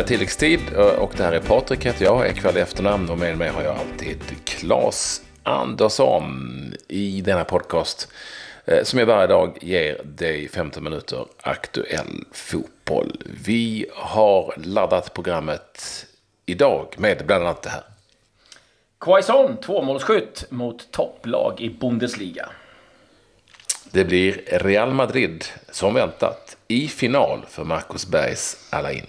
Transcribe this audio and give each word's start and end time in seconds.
är 0.00 0.04
tilläggstid 0.04 0.60
och 0.98 1.12
det 1.16 1.24
här 1.24 1.32
är 1.32 1.40
Patrik 1.40 1.86
heter 1.86 2.04
jag, 2.04 2.28
Ekvall 2.28 2.56
i 2.56 2.60
efternamn 2.60 3.10
och 3.10 3.18
med 3.18 3.38
mig 3.38 3.48
har 3.48 3.62
jag 3.62 3.76
alltid 3.76 4.18
Claes 4.44 5.22
Andersson 5.42 6.74
i 6.88 7.20
denna 7.20 7.44
podcast 7.44 8.12
eh, 8.64 8.82
som 8.82 8.98
jag 8.98 9.06
varje 9.06 9.26
dag 9.26 9.58
ger 9.60 10.00
dig 10.04 10.48
15 10.48 10.84
minuter 10.84 11.26
aktuell 11.40 12.24
fotboll. 12.32 13.22
Vi 13.44 13.86
har 13.94 14.54
laddat 14.56 15.14
programmet 15.14 16.06
idag 16.46 16.94
med 16.98 17.26
bland 17.26 17.44
annat 17.44 17.62
det 17.62 17.70
här. 17.70 17.84
Quaison, 19.00 19.56
tvåmålsskytt 19.56 20.44
mot 20.50 20.92
topplag 20.92 21.60
i 21.60 21.70
Bundesliga. 21.70 22.48
Det 23.92 24.04
blir 24.04 24.42
Real 24.46 24.94
Madrid, 24.94 25.44
som 25.70 25.94
väntat, 25.94 26.56
i 26.68 26.88
final 26.88 27.44
för 27.48 27.64
Marcus 27.64 28.06
Bergs 28.06 28.68
Alain. 28.70 29.06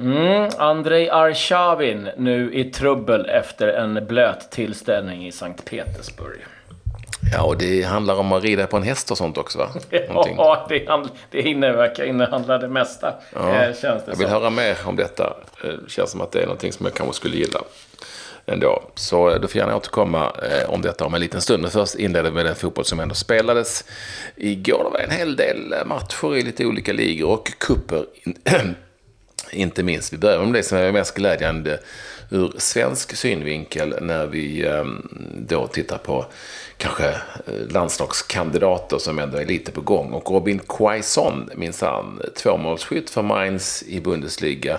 Mm, 0.00 0.50
Andrei 0.58 1.08
Arshavin 1.08 2.08
nu 2.16 2.54
i 2.54 2.64
trubbel 2.64 3.26
efter 3.26 3.68
en 3.68 4.06
blöt 4.06 4.50
tillställning 4.50 5.26
i 5.26 5.32
Sankt 5.32 5.64
Petersburg. 5.64 6.38
Ja, 7.32 7.42
och 7.42 7.56
det 7.58 7.82
handlar 7.82 8.14
om 8.16 8.32
att 8.32 8.42
rida 8.42 8.66
på 8.66 8.76
en 8.76 8.82
häst 8.82 9.10
och 9.10 9.18
sånt 9.18 9.38
också 9.38 9.58
va? 9.58 9.68
ja, 9.90 10.66
det, 10.68 10.88
handl- 10.88 11.10
det 11.30 11.42
inneverkar, 11.42 12.04
innehandlar 12.04 12.58
det 12.58 12.68
mesta. 12.68 13.14
Ja, 13.34 13.54
eh, 13.54 13.74
känns 13.74 13.82
det 13.82 14.10
jag 14.10 14.16
vill 14.16 14.26
som. 14.26 14.34
höra 14.40 14.50
mer 14.50 14.76
om 14.84 14.96
detta. 14.96 15.36
Det 15.62 15.68
eh, 15.68 15.74
känns 15.88 16.10
som 16.10 16.20
att 16.20 16.32
det 16.32 16.38
är 16.38 16.46
någonting 16.46 16.72
som 16.72 16.86
jag 16.86 16.94
kanske 16.94 17.16
skulle 17.16 17.36
gilla 17.36 17.60
ändå. 18.46 18.82
Så 18.94 19.30
eh, 19.30 19.40
du 19.40 19.48
får 19.48 19.58
gärna 19.58 19.76
återkomma 19.76 20.32
eh, 20.42 20.70
om 20.70 20.82
detta 20.82 21.04
om 21.06 21.14
en 21.14 21.20
liten 21.20 21.40
stund. 21.40 21.62
Men 21.62 21.70
först 21.70 21.94
inleder 21.94 22.30
vi 22.30 22.36
med 22.36 22.46
den 22.46 22.54
fotboll 22.54 22.84
som 22.84 23.00
ändå 23.00 23.14
spelades 23.14 23.84
igår. 24.36 24.84
Det 24.84 24.90
var 24.90 25.00
en 25.00 25.10
hel 25.18 25.36
del 25.36 25.74
matcher 25.86 26.36
i 26.36 26.42
lite 26.42 26.66
olika 26.66 26.92
ligor 26.92 27.30
och 27.30 27.52
kupper. 27.58 28.04
Inte 29.50 29.82
minst. 29.82 30.12
Vi 30.12 30.18
börjar 30.18 30.44
med 30.44 30.54
det 30.54 30.62
som 30.62 30.78
är 30.78 30.92
mest 30.92 31.14
glädjande 31.14 31.80
ur 32.30 32.52
svensk 32.58 33.16
synvinkel 33.16 33.94
när 34.00 34.26
vi 34.26 34.66
ehm, 34.66 35.08
då 35.48 35.66
tittar 35.66 35.98
på 35.98 36.26
kanske 36.76 37.08
eh, 37.08 37.68
landslagskandidater 37.70 38.98
som 38.98 39.18
ändå 39.18 39.38
är 39.38 39.46
lite 39.46 39.72
på 39.72 39.80
gång. 39.80 40.12
Och 40.12 40.30
Robin 40.30 40.60
Quaison, 40.68 41.50
minsann, 41.54 42.20
tvåmålsskytt 42.36 43.10
för 43.10 43.22
Mainz 43.22 43.84
i 43.86 44.00
Bundesliga 44.00 44.78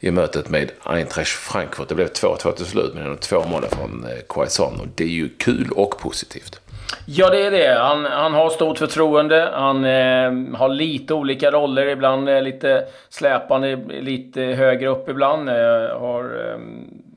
i 0.00 0.10
mötet 0.10 0.48
med 0.48 0.72
Eintracht 0.82 1.30
Frankfurt. 1.30 1.88
Det 1.88 1.94
blev 1.94 2.12
2-2 2.12 2.52
till 2.52 2.66
slut, 2.66 2.94
men 2.94 3.16
två 3.16 3.44
mål 3.44 3.64
från 3.70 4.04
eh, 4.04 4.18
Quaison. 4.28 4.80
Och 4.80 4.86
det 4.94 5.04
är 5.04 5.08
ju 5.08 5.28
kul 5.28 5.70
och 5.72 5.98
positivt. 5.98 6.61
Ja, 7.06 7.30
det 7.30 7.46
är 7.46 7.50
det. 7.50 7.78
Han, 7.78 8.04
han 8.04 8.34
har 8.34 8.50
stort 8.50 8.78
förtroende. 8.78 9.50
Han 9.54 9.84
eh, 9.84 10.58
har 10.58 10.68
lite 10.68 11.14
olika 11.14 11.50
roller. 11.50 11.86
Ibland 11.86 12.28
eh, 12.28 12.42
lite 12.42 12.84
släpande, 13.08 13.76
lite 14.00 14.40
högre 14.40 14.88
upp 14.88 15.08
ibland. 15.08 15.48
Eh, 15.48 15.98
har 16.00 16.24
eh, 16.24 16.58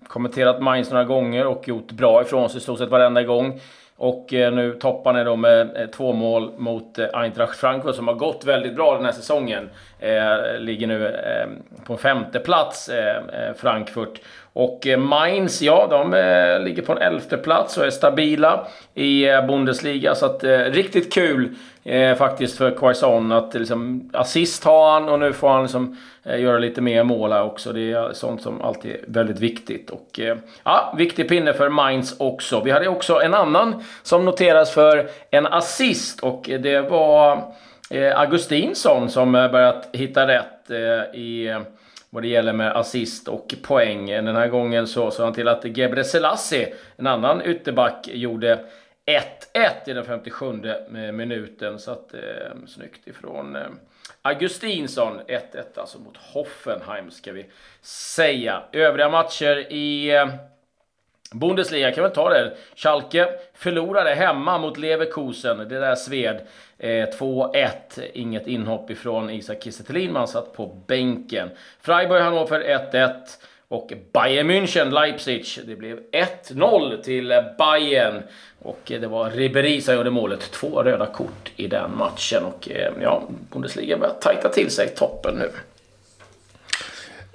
kommenterat 0.07 0.61
Mainz 0.61 0.91
några 0.91 1.03
gånger 1.03 1.45
och 1.45 1.67
gjort 1.67 1.91
bra 1.91 2.21
ifrån 2.21 2.49
sig 2.49 2.57
i 2.57 2.61
stort 2.61 2.79
sett 2.79 2.89
varenda 2.89 3.23
gång. 3.23 3.59
Och 3.97 4.33
eh, 4.33 4.53
nu 4.53 4.73
toppar 4.73 5.13
han 5.13 5.25
då 5.25 5.35
med 5.35 5.77
eh, 5.77 5.87
två 5.87 6.13
mål 6.13 6.51
mot 6.57 6.99
eh, 6.99 7.07
Eintracht 7.13 7.59
Frankfurt 7.59 7.95
som 7.95 8.07
har 8.07 8.15
gått 8.15 8.45
väldigt 8.45 8.75
bra 8.75 8.95
den 8.95 9.05
här 9.05 9.11
säsongen. 9.11 9.69
Eh, 9.99 10.59
ligger 10.59 10.87
nu 10.87 11.07
eh, 11.07 11.47
på 11.85 11.93
en 11.93 11.99
femte 11.99 12.39
plats 12.39 12.89
eh, 12.89 13.53
Frankfurt. 13.57 14.19
Och 14.55 14.87
eh, 14.87 14.99
Mainz, 14.99 15.61
ja, 15.61 15.87
de 15.89 16.13
eh, 16.13 16.59
ligger 16.59 16.81
på 16.81 16.91
en 16.91 16.97
elfte 16.97 17.37
plats 17.37 17.77
och 17.77 17.85
är 17.85 17.89
stabila 17.89 18.67
i 18.93 19.27
eh, 19.27 19.45
Bundesliga. 19.45 20.15
Så 20.15 20.25
att 20.25 20.43
riktigt 20.67 21.13
kul 21.13 21.55
eh, 21.83 22.15
faktiskt 22.15 22.57
för 22.57 22.71
Quaison 22.71 23.31
att 23.31 23.53
liksom, 23.53 24.09
assist 24.13 24.63
har 24.63 24.91
han 24.91 25.09
och 25.09 25.19
nu 25.19 25.33
får 25.33 25.49
han 25.49 25.61
liksom, 25.61 25.97
eh, 26.23 26.41
göra 26.41 26.59
lite 26.59 26.81
mer 26.81 27.03
mål 27.03 27.31
här 27.31 27.43
också. 27.43 27.73
Det 27.73 27.91
är 27.91 28.13
sånt 28.13 28.41
som 28.41 28.61
alltid 28.61 28.91
är 28.91 28.99
väldigt 29.07 29.39
viktigt. 29.39 29.89
Och 29.89 30.19
ja, 30.63 30.93
viktig 30.97 31.29
pinne 31.29 31.53
för 31.53 31.69
Mainz 31.69 32.15
också. 32.19 32.61
Vi 32.63 32.71
hade 32.71 32.87
också 32.87 33.21
en 33.21 33.33
annan 33.33 33.83
som 34.03 34.25
noteras 34.25 34.71
för 34.71 35.09
en 35.29 35.45
assist 35.45 36.19
och 36.19 36.49
det 36.59 36.81
var 36.81 37.53
Augustinsson 38.15 39.09
som 39.09 39.31
börjat 39.31 39.89
hitta 39.93 40.27
rätt 40.27 40.71
i 41.13 41.49
vad 42.09 42.23
det 42.23 42.27
gäller 42.27 42.53
med 42.53 42.71
assist 42.71 43.27
och 43.27 43.55
poäng. 43.61 44.05
Den 44.05 44.35
här 44.35 44.47
gången 44.47 44.87
så 44.87 45.11
såg 45.11 45.23
han 45.23 45.33
till 45.33 45.47
att 45.47 45.77
Gebre 45.77 46.03
Selassie, 46.03 46.73
en 46.95 47.07
annan 47.07 47.41
ytterback, 47.45 48.07
gjorde 48.07 48.65
1-1 49.53 49.89
i 49.89 49.93
den 49.93 50.05
57 50.05 50.61
eh, 50.65 51.11
minuten. 51.11 51.79
Så 51.79 51.91
att, 51.91 52.13
eh, 52.13 52.19
snyggt 52.67 53.07
ifrån 53.07 53.55
eh, 53.55 53.67
Augustinsson. 54.21 55.19
1-1 55.27 55.41
alltså 55.75 55.99
mot 55.99 56.17
Hoffenheim 56.17 57.11
ska 57.11 57.31
vi 57.31 57.45
säga. 57.81 58.63
Övriga 58.71 59.09
matcher 59.09 59.73
i 59.73 60.15
eh, 60.15 60.27
Bundesliga 61.39 61.91
kan 61.91 62.03
vi 62.03 62.09
ta 62.09 62.29
det. 62.29 62.51
Schalke 62.75 63.27
förlorade 63.53 64.15
hemma 64.15 64.57
mot 64.57 64.77
Leverkusen. 64.77 65.57
Det 65.57 65.79
där 65.79 65.95
sved. 65.95 66.41
Eh, 66.77 67.09
2-1. 67.19 67.67
Inget 68.13 68.47
inhopp 68.47 68.89
ifrån 68.89 69.29
Isak 69.29 69.63
Kiese 69.63 70.09
Man 70.11 70.27
satt 70.27 70.53
på 70.53 70.81
bänken. 70.87 71.49
Freiburg 71.81 72.21
Hannover 72.21 72.59
1-1. 72.91 73.11
Och 73.67 73.93
Bayern 74.11 74.51
München, 74.51 74.91
Leipzig. 74.91 75.45
Det 75.65 75.75
blev 75.75 75.99
1-0 76.11 77.01
till 77.01 77.27
Bayern. 77.57 78.23
Och 78.61 78.91
eh, 78.91 79.01
det 79.01 79.07
var 79.07 79.29
Ribéry 79.29 79.81
som 79.81 79.95
gjorde 79.95 80.11
målet. 80.11 80.51
Två 80.51 80.83
röda 80.83 81.05
kort 81.05 81.51
i 81.55 81.67
den 81.67 81.97
matchen. 81.97 82.43
Och 82.43 82.71
eh, 82.71 82.93
ja, 83.01 83.23
Bundesliga 83.51 83.97
börjar 83.97 84.13
tajta 84.13 84.49
till 84.49 84.69
sig 84.69 84.89
toppen 84.95 85.35
nu. 85.35 85.49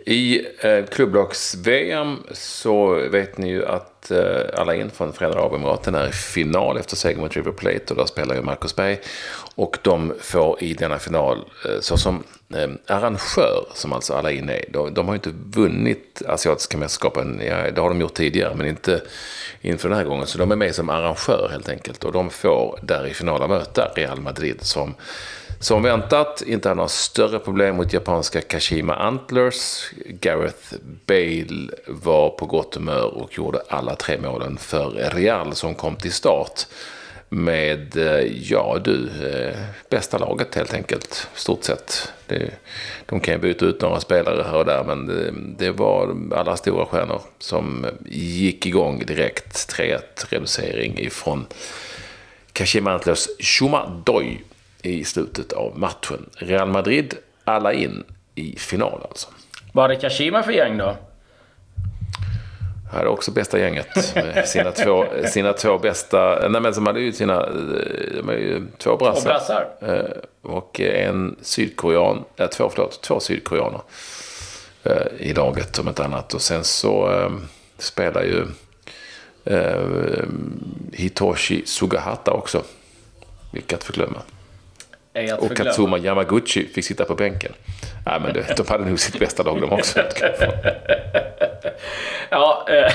I 0.07 0.47
eh, 0.59 0.85
klubblags-VM 0.85 2.17
så 2.33 2.95
vet 2.95 3.39
ni 3.39 3.49
ju 3.49 3.67
att 3.67 4.11
eh, 4.11 4.41
alla 4.55 4.75
in 4.75 4.91
från 4.91 5.13
Förenade 5.13 5.41
Arabemiraten 5.41 5.95
är 5.95 6.09
i 6.09 6.13
final 6.13 6.79
efter 6.79 6.97
seger 6.97 7.21
mot 7.21 7.37
River 7.37 7.53
Plate 7.53 7.85
och 7.89 7.97
där 7.97 8.07
spelar 8.07 8.35
ju 8.35 8.43
Marcus 8.43 8.77
Berg. 8.77 9.01
Och 9.55 9.79
de 9.83 10.15
får 10.21 10.63
i 10.63 10.75
denna 10.75 10.99
final, 10.99 11.39
eh, 11.39 11.81
såsom 11.81 12.25
eh, 12.55 12.97
arrangör, 12.97 13.67
som 13.75 13.93
alltså 13.93 14.15
alla 14.15 14.31
in 14.31 14.49
är, 14.49 14.65
de, 14.69 14.95
de 14.95 15.07
har 15.07 15.15
ju 15.15 15.19
inte 15.19 15.61
vunnit 15.61 16.23
asiatiska 16.29 16.79
mästerskapen, 16.79 17.41
ja, 17.45 17.71
det 17.71 17.81
har 17.81 17.89
de 17.89 18.01
gjort 18.01 18.15
tidigare, 18.15 18.55
men 18.55 18.67
inte 18.67 19.03
inför 19.61 19.89
den 19.89 19.99
här 19.99 20.05
gången. 20.05 20.27
Så 20.27 20.39
de 20.39 20.53
är 20.53 20.57
med 20.57 20.75
som 20.75 20.91
arrangör 20.91 21.49
helt 21.51 21.69
enkelt 21.69 22.05
och 22.05 22.13
de 22.13 22.31
får 22.31 22.79
där 22.83 23.07
i 23.07 23.15
finalen 23.15 23.49
möta 23.49 23.93
Real 23.97 24.21
Madrid 24.21 24.57
som 24.61 24.95
som 25.61 25.83
väntat, 25.83 26.43
inte 26.47 26.69
han 26.69 26.77
några 26.77 26.89
större 26.89 27.39
problem 27.39 27.77
mot 27.77 27.93
japanska 27.93 28.41
Kashima 28.41 28.95
Antlers. 28.95 29.91
Gareth 30.07 30.75
Bale 31.07 31.71
var 31.87 32.31
på 32.31 32.47
gott 32.47 32.75
humör 32.75 33.07
och 33.07 33.39
gjorde 33.39 33.63
alla 33.69 33.97
tre 33.97 34.19
målen 34.19 34.57
för 34.57 34.91
Real 35.15 35.55
som 35.55 35.75
kom 35.75 35.97
till 35.97 36.13
start 36.13 36.67
med, 37.29 37.97
eh, 37.97 38.51
ja 38.51 38.79
du, 38.85 39.09
eh, 39.27 39.59
bästa 39.89 40.19
laget 40.19 40.55
helt 40.55 40.75
enkelt, 40.75 41.29
stort 41.35 41.65
sett. 41.65 42.13
Det, 42.27 42.51
de 43.07 43.21
kan 43.21 43.35
ju 43.35 43.41
byta 43.41 43.65
ut 43.65 43.81
några 43.81 44.01
spelare 44.01 44.43
här 44.43 44.57
och 44.57 44.65
där, 44.65 44.85
men 44.85 45.07
det, 45.07 45.33
det 45.59 45.71
var 45.71 46.17
alla 46.35 46.57
stora 46.57 46.87
stjärnor 46.87 47.21
som 47.39 47.87
gick 48.11 48.67
igång 48.67 49.05
direkt. 49.07 49.77
3-1 49.79 50.01
reducering 50.29 50.99
ifrån 50.99 51.47
Kashima 52.53 52.93
Antlers 52.93 53.29
Shuma 53.39 54.03
Doi 54.07 54.41
i 54.83 55.05
slutet 55.05 55.53
av 55.53 55.79
matchen. 55.79 56.31
Real 56.33 56.69
Madrid, 56.69 57.15
alla 57.45 57.73
in 57.73 58.05
i 58.35 58.57
final 58.59 59.01
alltså. 59.09 59.29
Vad 59.73 59.85
hade 59.85 59.97
Kashima 59.97 60.43
för 60.43 60.53
gäng 60.53 60.79
då? 60.79 60.97
Hade 62.93 63.09
också 63.09 63.31
bästa 63.31 63.59
gänget. 63.59 64.15
Med 64.15 64.49
sina 64.49 64.73
två, 64.73 65.05
sina 65.27 65.53
två 65.53 65.79
bästa... 65.79 66.49
Nej 66.49 66.61
men 66.61 66.75
som 66.75 66.87
hade 66.87 67.01
ju 67.01 67.13
sina... 67.13 67.47
De 68.17 68.29
är 68.29 68.37
ju 68.37 68.67
två 68.79 68.97
brassar. 68.97 69.21
Två 69.21 69.29
brassar. 69.29 69.69
Eh, 69.81 70.51
och 70.51 70.81
en 70.81 71.37
sydkorean. 71.43 72.25
Ja, 72.37 72.49
två, 72.49 72.71
förlåt. 72.75 73.03
Två 73.03 73.21
sydkoreaner. 73.21 73.81
Eh, 74.83 75.07
I 75.19 75.35
laget 75.35 75.79
om 75.79 75.89
inte 75.89 76.05
annat. 76.05 76.35
Och 76.35 76.43
sen 76.43 76.65
så 76.65 77.13
äh, 77.13 77.31
spelar 77.79 78.23
ju 78.23 78.47
äh, 79.45 80.25
Hitoshi 80.93 81.63
Sugahata 81.67 82.31
också. 82.31 82.63
Vilket 83.53 83.79
att 83.79 83.85
förglömma. 83.85 84.23
Och 85.39 85.57
Katsuma 85.57 85.99
Yamaguchi 85.99 86.67
fick 86.67 86.85
sitta 86.85 87.05
på 87.05 87.15
bänken. 87.15 87.53
Nej, 88.07 88.21
men 88.21 88.33
det, 88.33 88.57
de 88.57 88.67
hade 88.69 88.85
nog 88.85 88.99
sitt 88.99 89.19
bästa 89.19 89.43
lag 89.43 89.61
de 89.61 89.73
också. 89.73 90.01
ja, 92.31 92.67
eh, 92.69 92.93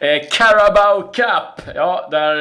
eh, 0.08 0.22
Carabao 0.30 1.02
Cup. 1.02 1.74
Ja, 1.74 2.08
där 2.10 2.34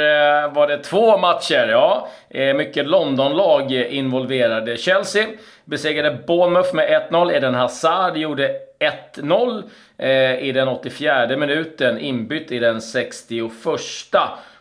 eh, 0.45 0.54
var 0.54 0.68
det 0.68 0.78
två 0.78 1.18
matcher. 1.18 1.68
Ja, 1.68 2.07
eh, 2.30 2.54
mycket 2.56 2.88
Londonlag 2.88 3.72
involverade. 3.72 4.77
Chelsea 4.77 5.27
besegrade 5.66 6.18
Bournemouth 6.27 6.75
med 6.75 7.07
1-0. 7.12 7.34
Eden 7.34 7.54
Hazard 7.54 8.18
gjorde 8.18 8.56
1-0 9.16 9.63
eh, 9.98 10.39
i 10.39 10.51
den 10.51 10.68
84 10.68 11.38
minuten, 11.38 12.00
inbytt 12.00 12.51
i 12.51 12.60
den 12.60 12.81
61. 12.81 13.51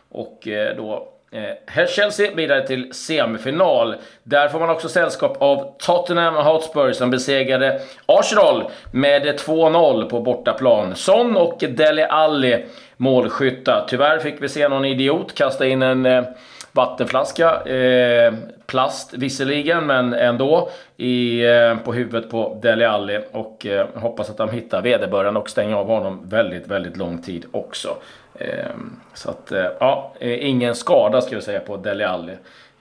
Och 0.09 0.47
eh, 0.47 0.75
då 0.75 1.07
Eh, 1.33 1.87
Chelsea 1.87 2.31
vidare 2.35 2.67
till 2.67 2.93
semifinal. 2.93 3.95
Där 4.23 4.49
får 4.49 4.59
man 4.59 4.69
också 4.69 4.89
sällskap 4.89 5.37
av 5.39 5.75
Tottenham 5.79 6.35
Hotspur 6.35 6.93
som 6.93 7.09
besegrade 7.09 7.81
Arsenal 8.05 8.69
med 8.91 9.39
2-0 9.39 10.09
på 10.09 10.19
bortaplan. 10.19 10.95
Son 10.95 11.37
och 11.37 11.63
Dele 11.69 12.07
Alli 12.07 12.65
målskyttar. 12.97 13.85
Tyvärr 13.89 14.19
fick 14.19 14.41
vi 14.41 14.49
se 14.49 14.67
någon 14.67 14.85
idiot 14.85 15.35
kasta 15.35 15.67
in 15.67 15.81
en 15.81 16.05
eh, 16.05 16.23
vattenflaska. 16.71 17.61
Eh, 17.61 18.33
plast 18.65 19.13
visserligen, 19.13 19.85
men 19.85 20.13
ändå. 20.13 20.69
I, 20.97 21.45
eh, 21.45 21.77
på 21.77 21.93
huvudet 21.93 22.29
på 22.29 22.59
Dele 22.61 22.89
Alli. 22.89 23.19
Och 23.31 23.65
eh, 23.65 23.87
hoppas 23.95 24.29
att 24.29 24.37
de 24.37 24.49
hittar 24.49 24.81
vederbörande 24.81 25.39
och 25.39 25.49
stänger 25.49 25.75
av 25.75 25.87
honom 25.87 26.29
väldigt, 26.29 26.67
väldigt 26.67 26.97
lång 26.97 27.21
tid 27.21 27.45
också. 27.51 27.97
Eh, 28.35 28.75
så 29.13 29.29
att, 29.29 29.51
eh, 29.51 29.65
ja, 29.79 30.13
eh, 30.19 30.47
ingen 30.47 30.75
skada 30.75 31.21
ska 31.21 31.35
jag 31.35 31.43
säga 31.43 31.59
på 31.59 31.77
Dele 31.77 32.07
Alli. 32.07 32.33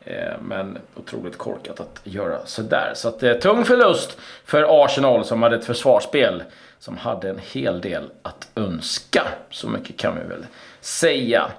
Eh, 0.04 0.32
men 0.43 0.78
otroligt 0.96 1.38
korkat 1.38 1.81
att 1.81 2.00
göra 2.04 2.38
sådär. 2.44 2.93
Så 2.94 3.08
att, 3.08 3.40
tung 3.40 3.64
förlust 3.64 4.19
för 4.44 4.84
Arsenal 4.84 5.25
som 5.25 5.43
hade 5.43 5.56
ett 5.56 5.64
försvarsspel 5.64 6.43
som 6.78 6.96
hade 6.96 7.31
en 7.31 7.40
hel 7.52 7.81
del 7.81 8.10
att 8.22 8.48
önska. 8.56 9.22
Så 9.50 9.69
mycket 9.69 9.96
kan 9.96 10.14
vi 10.14 10.28
väl 10.28 10.46
säga. 10.81 11.50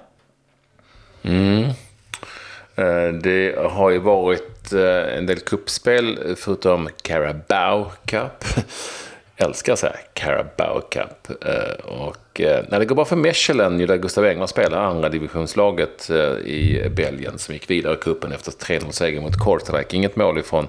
Mm. 1.22 1.70
Eh, 2.76 3.08
det 3.08 3.54
har 3.70 3.90
ju 3.90 3.98
varit 3.98 4.72
eh, 4.72 5.16
en 5.16 5.26
del 5.26 5.38
kuppspel 5.38 6.34
förutom 6.36 6.88
Carabao 7.02 7.92
Cup. 8.04 8.44
älskar 9.36 9.76
så 9.76 9.86
här 9.86 9.96
Carabao 10.14 10.80
Cup. 10.80 11.44
Eh, 11.44 11.84
och 11.84 12.40
eh, 12.40 12.64
när 12.68 12.78
det 12.78 12.84
går 12.84 12.96
bra 12.96 13.04
för 13.04 13.16
Mechelen, 13.16 13.78
där 13.78 13.96
Gustav 13.96 14.24
Engvall 14.24 14.48
spelar 14.48 14.78
andra 14.78 15.08
divisionslaget 15.08 16.10
eh, 16.10 16.16
i 16.46 16.88
Belgien 16.96 17.38
som 17.38 17.54
gick 17.54 17.70
vidare 17.70 17.94
i 17.94 17.96
cupen 17.96 18.32
efter 18.32 18.52
3-0-seger 18.52 19.20
mot 19.20 19.38
Kortrijk. 19.38 19.94
Inget 19.94 20.16
mål 20.16 20.38
ifrån 20.38 20.68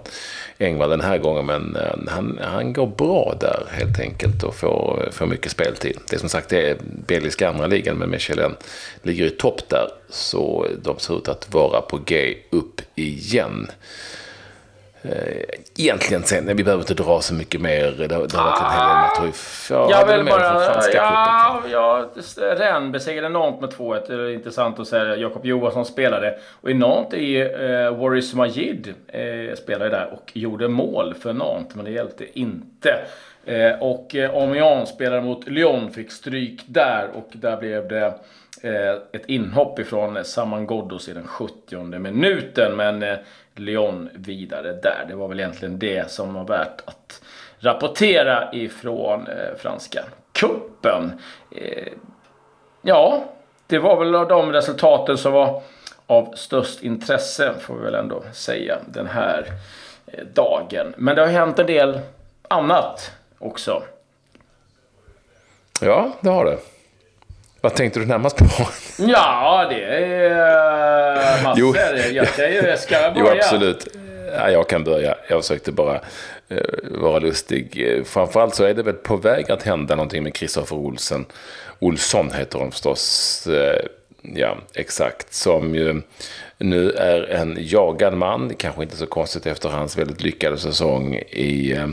Engvall 0.57 0.89
den 0.89 1.01
här 1.01 1.17
gången, 1.17 1.45
men 1.45 1.77
han, 2.07 2.39
han 2.43 2.73
går 2.73 2.87
bra 2.87 3.37
där 3.39 3.63
helt 3.71 3.99
enkelt 3.99 4.43
och 4.43 4.55
får, 4.55 5.09
får 5.11 5.25
mycket 5.25 5.51
speltid. 5.51 5.97
Det 6.09 6.15
är 6.15 6.19
som 6.19 6.29
sagt 6.29 6.49
det 6.49 6.69
är 6.69 6.77
belgiska 7.07 7.49
andra 7.49 7.67
ligan, 7.67 7.97
men 7.97 8.09
Mechelen 8.09 8.55
ligger 9.01 9.25
i 9.25 9.29
topp 9.29 9.61
där. 9.69 9.87
Så 10.09 10.67
de 10.83 10.99
ser 10.99 11.17
ut 11.17 11.27
att 11.27 11.53
vara 11.53 11.81
på 11.81 11.99
G 12.05 12.37
upp 12.51 12.81
igen. 12.95 13.67
Eh, 15.05 15.43
egentligen 15.77 16.23
sen, 16.23 16.57
vi 16.57 16.63
behöver 16.63 16.83
inte 16.83 16.93
dra 16.93 17.21
så 17.21 17.33
mycket 17.33 17.61
mer. 17.61 17.91
Det, 17.97 18.07
det 18.07 18.15
har 18.15 18.21
varit 18.21 18.33
en 18.33 18.71
hel 18.71 18.87
del 18.89 19.31
matcher. 19.31 19.33
Ja, 19.69 19.87
jag 19.91 20.17
vill 20.17 20.25
bara... 20.25 20.81
Ja, 20.93 21.63
ja, 21.71 22.09
Rennes 22.37 22.93
besegrade 22.93 23.29
Nantes 23.29 23.61
med 23.61 23.69
2-1. 23.69 24.03
Det 24.07 24.13
är 24.13 24.29
intressant 24.29 24.79
att 24.79 24.87
säga. 24.87 25.15
Jakob 25.15 25.45
Johansson 25.45 25.85
spelade. 25.85 26.37
Och 26.61 26.71
i 26.71 26.73
Nantes 26.73 27.19
är 27.19 27.85
eh, 27.85 27.97
Waris 27.97 28.33
Majid 28.33 28.93
eh, 29.07 29.55
spelade 29.55 29.89
där 29.89 30.13
och 30.13 30.31
gjorde 30.33 30.67
mål 30.67 31.13
för 31.13 31.33
Nantes. 31.33 31.75
Men 31.75 31.85
det 31.85 31.91
hjälpte 31.91 32.39
inte. 32.39 32.95
Eh, 33.45 33.71
och 33.81 34.15
eh, 34.15 34.35
Amiens 34.35 34.89
spelade 34.89 35.21
mot 35.21 35.47
Lyon, 35.47 35.91
fick 35.91 36.11
stryk 36.11 36.61
där. 36.65 37.07
Och 37.13 37.29
där 37.31 37.57
blev 37.57 37.87
det 37.87 38.05
eh, 38.61 38.93
ett 39.11 39.25
inhopp 39.25 39.79
ifrån 39.79 40.23
Saman 40.23 40.67
Ghoddos 40.67 41.09
i 41.09 41.13
den 41.13 41.27
70 41.27 41.99
minuten. 41.99 42.75
Men 42.75 43.03
eh, 43.03 43.17
Lyon 43.55 44.09
vidare 44.13 44.73
där. 44.73 45.05
Det 45.07 45.15
var 45.15 45.27
väl 45.27 45.39
egentligen 45.39 45.79
det 45.79 46.11
som 46.11 46.33
var 46.33 46.43
värt 46.43 46.81
att 46.85 47.21
rapportera 47.59 48.53
ifrån 48.53 49.27
eh, 49.27 49.57
franska 49.57 50.03
kuppen. 50.31 51.19
Eh, 51.51 51.93
ja, 52.81 53.23
det 53.67 53.79
var 53.79 53.99
väl 53.99 54.11
de 54.11 54.51
resultaten 54.51 55.17
som 55.17 55.33
var 55.33 55.61
av 56.07 56.33
störst 56.35 56.83
intresse 56.83 57.53
får 57.59 57.75
vi 57.75 57.83
väl 57.83 57.95
ändå 57.95 58.23
säga 58.33 58.77
den 58.93 59.07
här 59.07 59.53
eh, 60.05 60.25
dagen. 60.33 60.93
Men 60.97 61.15
det 61.15 61.21
har 61.21 61.29
hänt 61.29 61.59
en 61.59 61.67
del 61.67 61.99
annat 62.47 63.11
också. 63.39 63.83
Ja, 65.81 66.11
det 66.21 66.29
har 66.29 66.45
det. 66.45 66.57
Vad 67.61 67.75
tänkte 67.75 67.99
du 67.99 68.05
närmast 68.05 68.37
på? 68.37 68.45
Ja, 68.97 69.67
det 69.69 69.83
är 69.83 71.43
massor. 71.43 71.59
Jo, 71.59 71.75
jag, 72.11 72.27
ska, 72.27 72.49
jag 72.49 72.79
ska 72.79 72.95
börja. 72.95 73.13
Jo, 73.15 73.27
absolut. 73.27 73.87
Ja, 74.37 74.49
jag 74.49 74.69
kan 74.69 74.83
börja. 74.83 75.15
Jag 75.27 75.41
försökte 75.41 75.71
bara 75.71 75.95
uh, 76.51 76.59
vara 77.01 77.19
lustig. 77.19 78.01
Framförallt 78.05 78.55
så 78.55 78.63
är 78.63 78.73
det 78.73 78.83
väl 78.83 78.93
på 78.93 79.15
väg 79.15 79.51
att 79.51 79.63
hända 79.63 79.95
någonting 79.95 80.23
med 80.23 80.33
Kristoffer 80.33 80.75
Olsen. 80.75 81.25
Olsson 81.79 82.31
heter 82.31 82.59
hon 82.59 82.71
förstås. 82.71 83.47
Uh, 83.49 83.55
ja, 84.21 84.57
exakt. 84.73 85.33
Som 85.33 85.75
ju 85.75 86.01
nu 86.57 86.91
är 86.91 87.23
en 87.23 87.57
jagad 87.59 88.13
man. 88.13 88.53
Kanske 88.57 88.83
inte 88.83 88.97
så 88.97 89.05
konstigt 89.05 89.45
efter 89.45 89.69
hans 89.69 89.97
väldigt 89.97 90.21
lyckade 90.21 90.57
säsong 90.57 91.15
i 91.29 91.75
uh, 91.77 91.87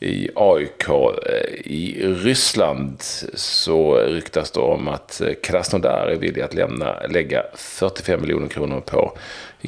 i 0.00 0.30
AIK. 0.34 0.88
Eh, 0.88 1.54
I 1.64 2.06
Ryssland 2.06 3.02
så 3.34 3.96
ryktas 3.96 4.50
det 4.50 4.60
om 4.60 4.88
att 4.88 5.20
eh, 5.20 5.34
Krasnodar 5.42 6.06
är 6.06 6.16
villig 6.16 6.42
att 6.42 6.54
lämna, 6.54 7.00
lägga 7.08 7.44
45 7.54 8.20
miljoner 8.20 8.48
kronor 8.48 8.80
på 8.80 9.12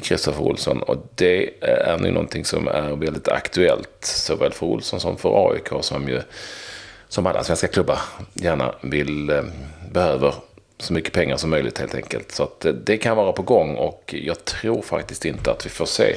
Kristoffer 0.01 0.41
Olsson. 0.41 0.81
Och 0.81 0.97
det 1.15 1.43
eh, 1.43 1.93
är 1.93 1.97
nu 1.97 2.11
någonting 2.11 2.45
som 2.45 2.67
är 2.67 2.95
väldigt 2.95 3.27
aktuellt 3.27 3.97
såväl 4.01 4.51
för 4.51 4.65
Olsson 4.65 4.99
som 4.99 5.17
för 5.17 5.51
AIK 5.51 5.69
som 5.81 6.09
ju 6.09 6.21
som 7.07 7.27
alla 7.27 7.43
svenska 7.43 7.67
klubbar 7.67 7.99
gärna 8.33 8.75
vill, 8.81 9.41
behöver 9.91 10.33
så 10.77 10.93
mycket 10.93 11.13
pengar 11.13 11.37
som 11.37 11.49
möjligt 11.49 11.77
helt 11.77 11.95
enkelt. 11.95 12.31
Så 12.31 12.43
att 12.43 12.65
det 12.85 12.97
kan 12.97 13.17
vara 13.17 13.31
på 13.31 13.41
gång 13.41 13.75
och 13.75 14.15
jag 14.17 14.45
tror 14.45 14.81
faktiskt 14.81 15.25
inte 15.25 15.51
att 15.51 15.65
vi 15.65 15.69
får 15.69 15.85
se 15.85 16.15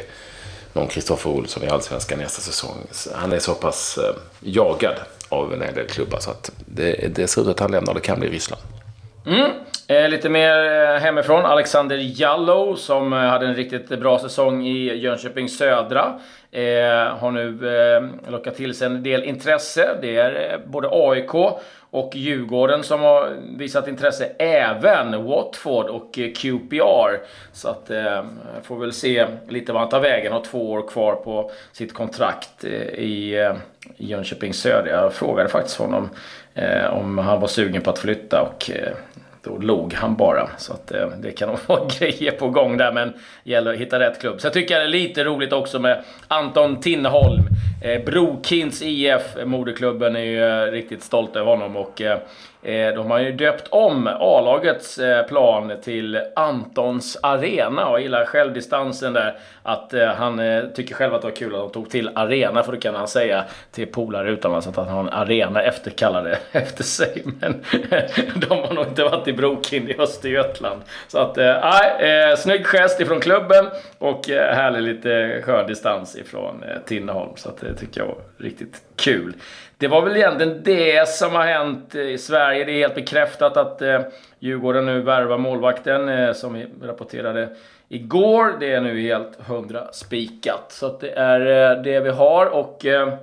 någon 0.74 0.88
Kristoffer 0.88 1.30
Olsson 1.30 1.62
i 1.62 1.68
Allsvenskan 1.68 2.18
nästa 2.18 2.40
säsong. 2.40 2.76
Han 3.14 3.32
är 3.32 3.38
så 3.38 3.54
pass 3.54 3.98
eh, 3.98 4.14
jagad 4.40 4.94
av 5.28 5.52
en 5.52 5.62
hel 5.62 5.74
del 5.74 5.86
klubbar 5.86 6.18
så 6.18 6.30
att 6.30 6.50
det, 6.66 7.14
det 7.14 7.28
ser 7.28 7.42
ut 7.42 7.48
att 7.48 7.60
han 7.60 7.70
lämnar. 7.70 7.94
Det 7.94 8.00
kan 8.00 8.20
bli 8.20 8.28
Ryssland. 8.28 8.62
Mm. 9.26 9.50
Eh, 9.88 10.08
lite 10.08 10.28
mer 10.28 10.58
eh, 10.72 11.00
hemifrån. 11.00 11.44
Alexander 11.44 11.96
Jallow 11.96 12.76
som 12.76 13.12
eh, 13.12 13.18
hade 13.18 13.46
en 13.46 13.54
riktigt 13.54 13.88
bra 13.88 14.18
säsong 14.18 14.66
i 14.66 14.96
Jönköping 14.96 15.48
Södra. 15.48 16.20
Eh, 16.54 17.16
har 17.16 17.30
nu 17.30 17.76
eh, 17.76 18.30
lockat 18.30 18.56
till 18.56 18.74
sig 18.74 18.86
en 18.86 19.02
del 19.02 19.24
intresse. 19.24 19.98
Det 20.00 20.16
är 20.16 20.52
eh, 20.52 20.70
både 20.70 20.88
AIK 20.92 21.34
och 21.90 22.16
Djurgården 22.16 22.82
som 22.82 23.00
har 23.00 23.36
visat 23.56 23.88
intresse. 23.88 24.32
Även 24.38 25.24
Watford 25.24 25.86
och 25.86 26.18
eh, 26.18 26.32
QPR. 26.32 27.26
Så 27.52 27.68
att 27.68 27.90
eh, 27.90 28.24
får 28.62 28.76
väl 28.76 28.92
se 28.92 29.26
lite 29.48 29.72
vad 29.72 29.82
han 29.82 29.90
tar 29.90 30.00
vägen. 30.00 30.32
Har 30.32 30.44
två 30.44 30.72
år 30.72 30.88
kvar 30.88 31.14
på 31.14 31.50
sitt 31.72 31.94
kontrakt 31.94 32.64
eh, 32.64 32.70
i 32.98 33.40
eh, 33.40 33.54
Jönköping 33.96 34.54
Söder. 34.54 34.90
Jag 34.90 35.12
frågade 35.12 35.48
faktiskt 35.48 35.78
honom 35.78 36.10
eh, 36.54 36.86
om 36.86 37.18
han 37.18 37.40
var 37.40 37.48
sugen 37.48 37.82
på 37.82 37.90
att 37.90 37.98
flytta 37.98 38.42
och 38.42 38.70
eh, 38.70 38.92
då 39.44 39.58
log 39.58 39.94
han 39.94 40.16
bara. 40.16 40.48
Så 40.58 40.72
att 40.72 40.92
eh, 40.92 41.08
det 41.08 41.32
kan 41.32 41.48
nog 41.48 41.58
vara 41.66 41.88
grejer 41.98 42.32
på 42.32 42.48
gång 42.48 42.76
där, 42.76 42.92
men 42.92 43.12
det 43.44 43.50
gäller 43.50 43.72
att 43.72 43.80
hitta 43.80 44.00
rätt 44.00 44.20
klubb. 44.20 44.40
Så 44.40 44.46
jag 44.46 44.54
tycker 44.54 44.78
det 44.78 44.84
är 44.84 44.88
lite 44.88 45.24
roligt 45.24 45.52
också 45.52 45.78
med 45.78 46.04
Anton 46.28 46.80
Tinneholm. 46.80 47.42
Eh, 47.82 48.04
Brokins 48.04 48.82
IF, 48.82 49.36
eh, 49.36 49.46
moderklubben, 49.46 50.16
är 50.16 50.20
ju 50.20 50.44
eh, 50.44 50.72
riktigt 50.72 51.02
stolt 51.02 51.36
över 51.36 51.50
honom 51.50 51.76
och 51.76 52.02
Eh, 52.02 52.18
Eh, 52.64 52.94
de 52.94 53.10
har 53.10 53.18
ju 53.18 53.32
döpt 53.32 53.68
om 53.70 54.06
A-lagets 54.06 54.98
eh, 54.98 55.26
plan 55.26 55.72
till 55.82 56.20
Antons 56.36 57.18
Arena 57.22 57.88
och 57.88 58.00
gillar 58.00 58.24
självdistansen 58.24 59.12
där. 59.12 59.38
Att 59.62 59.94
eh, 59.94 60.06
han 60.06 60.38
eh, 60.38 60.64
tycker 60.64 60.94
själv 60.94 61.14
att 61.14 61.20
det 61.20 61.28
var 61.28 61.36
kul 61.36 61.54
att 61.54 61.60
de 61.60 61.70
tog 61.70 61.90
till 61.90 62.10
Arena 62.14 62.62
för 62.62 62.72
då 62.72 62.78
kan 62.78 62.94
han 62.94 63.08
säga 63.08 63.44
till 63.72 63.86
polare 63.86 64.30
utomlands 64.30 64.66
att 64.66 64.76
han 64.76 64.88
har 64.88 65.00
en 65.00 65.08
arena 65.08 65.62
efterkallade 65.62 66.38
efter 66.52 66.84
sig. 66.84 67.22
Men 67.40 67.64
de 68.34 68.58
har 68.58 68.74
nog 68.74 68.86
inte 68.86 69.04
varit 69.04 69.28
i 69.28 69.32
Brokind 69.32 69.90
i 69.90 69.96
Östergötland. 69.98 70.82
Så 71.08 71.18
att, 71.18 71.38
eh, 71.38 71.56
nej, 71.62 72.30
äh, 72.30 72.36
snygg 72.36 72.66
gest 72.66 73.00
ifrån 73.00 73.20
klubben 73.20 73.66
och 73.98 74.28
härlig 74.28 74.82
lite 74.82 75.42
skön 75.44 75.66
distans 75.66 76.16
ifrån 76.16 76.62
äh, 76.62 76.78
Tinneholm. 76.86 77.32
Så 77.36 77.48
att, 77.48 77.60
det 77.60 77.74
tycker 77.74 78.00
jag 78.00 78.06
var 78.06 78.16
riktigt 78.38 78.82
kul. 78.96 79.34
Det 79.84 79.88
var 79.88 80.02
väl 80.02 80.16
egentligen 80.16 80.62
det 80.62 81.08
som 81.08 81.32
har 81.32 81.44
hänt 81.44 81.94
i 81.94 82.18
Sverige. 82.18 82.64
Det 82.64 82.72
är 82.72 82.78
helt 82.78 82.94
bekräftat 82.94 83.56
att 83.56 83.82
eh, 83.82 84.00
Djurgården 84.38 84.86
nu 84.86 85.00
värvar 85.00 85.38
målvakten 85.38 86.08
eh, 86.08 86.32
som 86.32 86.54
vi 86.54 86.66
rapporterade 86.82 87.48
igår. 87.88 88.56
Det 88.60 88.72
är 88.72 88.80
nu 88.80 89.00
helt 89.00 89.40
hundra 89.46 89.92
spikat. 89.92 90.66
Så 90.68 90.86
att 90.86 91.00
det 91.00 91.10
är 91.10 91.70
eh, 91.76 91.82
det 91.82 92.00
vi 92.00 92.10
har 92.10 92.46
och 92.46 92.86
eh, 92.86 93.14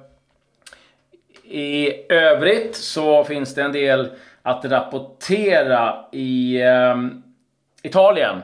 i 1.44 1.94
övrigt 2.14 2.76
så 2.76 3.24
finns 3.24 3.56
det 3.56 3.62
en 3.62 3.72
del 3.72 4.10
att 4.42 4.66
rapportera 4.66 6.06
i 6.12 6.62
eh, 6.62 6.96
Italien. 7.84 8.42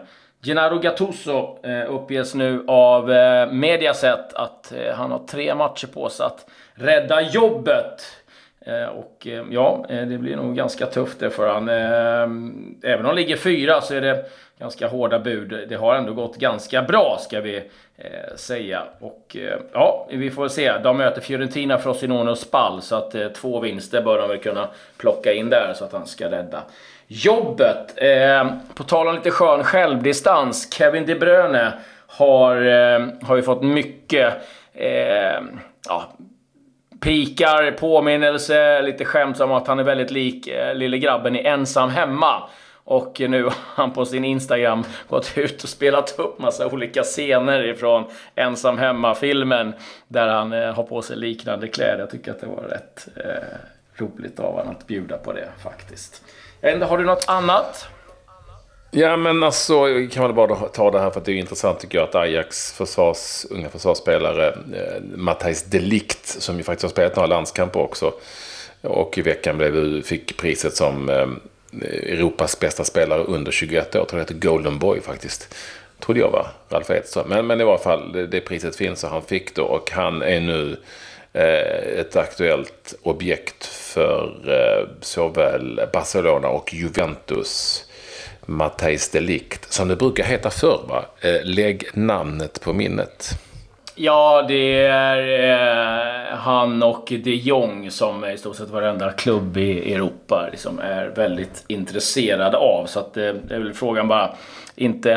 Gennaro 0.47 0.79
Gattuso 0.79 1.59
eh, 1.63 1.93
uppges 1.93 2.35
nu 2.35 2.63
av 2.67 3.11
eh, 3.11 3.51
Mediaset 3.51 4.33
att 4.33 4.71
eh, 4.71 4.93
han 4.95 5.11
har 5.11 5.19
tre 5.19 5.55
matcher 5.55 5.87
på 5.87 6.09
sig 6.09 6.25
att 6.25 6.45
rädda 6.73 7.21
jobbet. 7.21 8.03
Eh, 8.59 8.85
och 8.85 9.27
eh, 9.27 9.45
ja, 9.49 9.85
eh, 9.89 10.07
det 10.07 10.17
blir 10.17 10.35
nog 10.35 10.55
ganska 10.55 10.85
tufft 10.85 11.19
det 11.19 11.29
för 11.29 11.47
han. 11.47 11.69
Även 11.69 12.99
om 12.99 13.05
han 13.05 13.15
ligger 13.15 13.37
fyra 13.37 13.81
så 13.81 13.93
är 13.93 14.01
det 14.01 14.25
ganska 14.59 14.87
hårda 14.87 15.19
bud. 15.19 15.69
Det 15.69 15.75
har 15.75 15.95
ändå 15.95 16.13
gått 16.13 16.37
ganska 16.37 16.81
bra 16.81 17.17
ska 17.21 17.41
vi 17.41 17.57
eh, 17.97 18.35
säga. 18.35 18.83
Och 18.99 19.37
eh, 19.39 19.59
ja, 19.73 20.07
vi 20.11 20.31
får 20.31 20.47
se. 20.47 20.77
De 20.77 20.97
möter 20.97 21.21
Fiorentina, 21.21 21.77
Frosinone 21.77 22.31
och 22.31 22.37
Spall. 22.37 22.81
Så 22.81 22.95
att 22.95 23.15
eh, 23.15 23.27
två 23.27 23.59
vinster 23.59 24.01
bör 24.01 24.17
de 24.17 24.29
väl 24.29 24.37
kunna 24.37 24.67
plocka 24.97 25.33
in 25.33 25.49
där 25.49 25.73
så 25.75 25.85
att 25.85 25.93
han 25.93 26.07
ska 26.07 26.31
rädda 26.31 26.63
jobbet. 27.07 27.93
Eh, 27.95 28.47
på 28.75 28.83
tal 28.83 29.07
om 29.07 29.15
lite 29.15 29.31
skön 29.31 29.63
självdistans. 29.63 30.73
Kevin 30.73 31.05
De 31.05 31.15
Bruyne 31.15 31.73
har, 32.07 32.55
eh, 32.55 33.07
har 33.21 33.35
ju 33.35 33.41
fått 33.41 33.63
mycket 33.63 34.33
eh, 34.73 35.41
ja, 35.87 36.11
pikar, 36.99 37.71
påminnelse, 37.71 38.81
lite 38.81 39.05
skämt 39.05 39.39
om 39.39 39.51
att 39.51 39.67
han 39.67 39.79
är 39.79 39.83
väldigt 39.83 40.11
lik 40.11 40.47
eh, 40.47 40.75
lille 40.75 40.97
grabben 40.97 41.35
i 41.35 41.39
Ensam 41.39 41.89
Hemma. 41.89 42.49
Och 42.89 43.19
nu 43.19 43.43
har 43.43 43.53
han 43.57 43.93
på 43.93 44.05
sin 44.05 44.25
Instagram 44.25 44.83
gått 45.07 45.33
ut 45.35 45.63
och 45.63 45.69
spelat 45.69 46.19
upp 46.19 46.39
massa 46.39 46.67
olika 46.67 47.03
scener 47.03 47.63
ifrån 47.63 48.03
Ensam 48.35 48.77
Hemma-filmen. 48.77 49.73
Där 50.07 50.27
han 50.27 50.53
eh, 50.53 50.73
har 50.73 50.83
på 50.83 51.01
sig 51.01 51.17
liknande 51.17 51.67
kläder. 51.67 51.99
Jag 51.99 52.09
tycker 52.09 52.31
att 52.31 52.39
det 52.39 52.47
var 52.47 52.63
rätt 52.63 53.07
eh, 53.15 53.57
roligt 53.95 54.39
av 54.39 54.53
honom 54.53 54.75
att 54.79 54.87
bjuda 54.87 55.17
på 55.17 55.33
det 55.33 55.49
faktiskt. 55.63 56.23
Har 56.61 56.97
du 56.97 57.03
något 57.03 57.25
annat? 57.27 57.87
Ja, 58.91 59.17
men 59.17 59.43
alltså, 59.43 59.89
jag 59.89 60.11
kan 60.11 60.23
väl 60.23 60.33
bara 60.33 60.55
ta 60.55 60.91
det 60.91 60.99
här 60.99 61.09
för 61.09 61.19
att 61.19 61.25
det 61.25 61.31
är 61.31 61.35
intressant 61.35 61.79
tycker 61.79 61.97
jag 61.97 62.07
att 62.09 62.15
Ajax 62.15 62.71
försvars, 62.71 63.45
unga 63.49 63.69
försvarsspelare, 63.69 64.47
eh, 64.47 65.01
Matthijs 65.15 65.63
Delikt, 65.63 66.27
som 66.27 66.57
ju 66.57 66.63
faktiskt 66.63 66.83
har 66.83 66.89
spelat 66.89 67.15
några 67.15 67.27
landskamper 67.27 67.79
också, 67.79 68.13
och 68.81 69.17
i 69.17 69.21
veckan 69.21 69.57
blev, 69.57 70.01
fick 70.01 70.37
priset 70.37 70.75
som 70.75 71.09
eh, 71.09 71.27
Europas 71.81 72.59
bästa 72.59 72.83
spelare 72.83 73.23
under 73.23 73.51
21 73.51 73.95
år. 73.95 74.01
Jag 74.01 74.07
tror 74.07 74.19
det 74.19 74.23
heter 74.23 74.47
Golden 74.47 74.79
Boy 74.79 75.01
faktiskt. 75.01 75.55
Trodde 75.99 76.19
jag 76.19 76.31
var 76.31 76.47
Ralf 76.69 76.89
Edström. 76.89 77.29
Men, 77.29 77.47
men 77.47 77.61
i 77.61 77.63
varje 77.63 77.83
fall, 77.83 78.11
det, 78.11 78.27
det 78.27 78.41
priset 78.41 78.75
finns 78.75 79.03
och 79.03 79.09
han 79.09 79.21
fick 79.21 79.55
då. 79.55 79.63
Och 79.63 79.91
han 79.91 80.21
är 80.21 80.39
nu 80.39 80.77
Eh, 81.33 81.99
ett 81.99 82.15
aktuellt 82.15 82.95
objekt 83.03 83.65
för 83.65 84.31
eh, 84.47 84.87
såväl 85.01 85.81
Barcelona 85.93 86.47
och 86.47 86.73
Juventus. 86.73 87.83
Matthijs 88.45 89.09
Delikt, 89.09 89.73
som 89.73 89.87
det 89.87 89.95
brukar 89.95 90.23
heta 90.23 90.49
förr 90.49 90.81
va? 90.89 91.05
Eh, 91.21 91.43
lägg 91.43 91.83
namnet 91.93 92.61
på 92.61 92.73
minnet. 92.73 93.29
Ja, 93.95 94.45
det 94.47 94.85
är 94.85 95.49
eh, 96.31 96.37
han 96.37 96.83
och 96.83 97.05
de 97.07 97.35
Jong 97.35 97.91
som 97.91 98.25
i 98.25 98.37
stort 98.37 98.55
sett 98.55 98.69
varenda 98.69 99.11
klubb 99.11 99.57
i 99.57 99.93
Europa 99.93 100.47
liksom 100.51 100.79
är 100.79 101.05
väldigt 101.07 101.63
intresserade 101.67 102.57
av. 102.57 102.85
Så 102.85 102.99
att, 102.99 103.17
eh, 103.17 103.33
det 103.47 103.55
är 103.55 103.59
väl 103.59 103.73
frågan 103.73 104.07
bara, 104.07 104.35
inte 104.75 105.11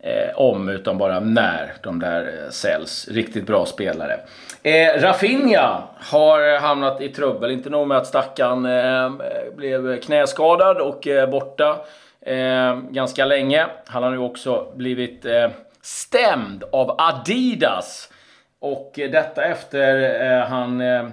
eh, 0.00 0.36
om 0.36 0.68
utan 0.68 0.98
bara 0.98 1.20
när 1.20 1.72
de 1.82 1.98
där 1.98 2.48
säljs. 2.50 3.08
Riktigt 3.08 3.46
bra 3.46 3.66
spelare. 3.66 4.20
Eh, 4.64 5.00
Rafinha 5.00 5.82
har 5.98 6.60
hamnat 6.60 7.00
i 7.00 7.08
trubbel. 7.08 7.50
Inte 7.50 7.70
nog 7.70 7.88
med 7.88 7.96
att 7.96 8.06
stackaren 8.06 8.66
eh, 8.66 9.10
blev 9.56 10.00
knäskadad 10.00 10.76
och 10.76 11.06
eh, 11.06 11.30
borta 11.30 11.78
eh, 12.20 12.76
ganska 12.76 13.24
länge. 13.24 13.66
Han 13.86 14.02
har 14.02 14.10
nu 14.10 14.18
också 14.18 14.72
blivit 14.74 15.24
eh, 15.24 15.50
stämd 15.82 16.64
av 16.72 16.94
Adidas. 16.98 18.12
Och 18.60 18.92
detta 18.94 19.44
efter 19.44 20.20
eh, 20.30 20.46
han 20.46 20.80
eh, 20.80 21.08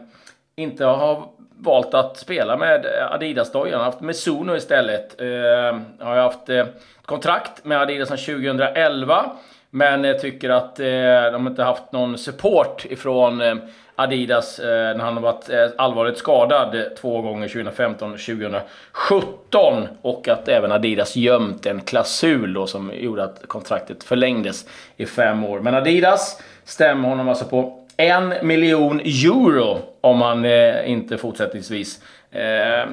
inte 0.56 0.86
har 0.86 1.24
valt 1.58 1.94
att 1.94 2.18
spela 2.18 2.58
med 2.58 2.86
Adidas-dojan. 3.12 3.74
Han 3.74 3.80
har 3.80 3.92
haft 3.92 4.02
Mesuno 4.02 4.56
istället. 4.56 5.22
Eh, 5.22 5.80
har 6.00 6.16
haft 6.16 6.50
eh, 6.50 6.66
kontrakt 7.06 7.66
med 7.66 7.82
Adidas 7.82 8.10
sedan 8.10 8.18
2011. 8.18 9.32
Men 9.72 10.04
jag 10.04 10.20
tycker 10.20 10.50
att 10.50 10.80
eh, 10.80 11.32
de 11.32 11.48
inte 11.48 11.64
haft 11.64 11.92
någon 11.92 12.18
support 12.18 12.86
ifrån 12.86 13.42
eh, 13.42 13.56
Adidas 13.96 14.60
eh, 14.60 14.98
när 14.98 15.04
han 15.04 15.14
har 15.14 15.22
varit 15.22 15.50
eh, 15.50 15.68
allvarligt 15.78 16.18
skadad 16.18 16.96
två 17.02 17.22
gånger 17.22 17.48
2015 17.48 18.14
och 18.14 18.20
2017. 18.20 19.88
Och 20.02 20.28
att 20.28 20.48
även 20.48 20.72
Adidas 20.72 21.16
gömt 21.16 21.66
en 21.66 21.82
klausul 21.82 22.54
då 22.54 22.68
som 22.68 22.92
gjorde 22.94 23.24
att 23.24 23.48
kontraktet 23.48 24.04
förlängdes 24.04 24.66
i 24.98 25.06
fem 25.06 25.44
år. 25.44 25.60
Men 25.60 25.76
Adidas 25.76 26.42
stämmer 26.64 27.10
honom 27.10 27.30
alltså 27.30 27.46
på 27.46 27.86
en 27.98 28.34
miljon 28.48 29.00
euro 29.00 29.78
om 30.02 30.22
han 30.22 30.46
eh, 30.46 30.92
inte 30.92 31.18
fortsättningsvis 31.18 32.02
eh, 32.32 32.80
eh 32.80 32.88